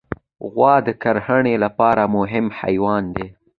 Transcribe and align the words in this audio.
غوا 0.51 0.75
د 0.87 0.89
کرهڼې 1.03 1.55
لپاره 1.63 2.03
مهم 2.17 2.45
حیوان 2.59 3.03
دی. 3.15 3.27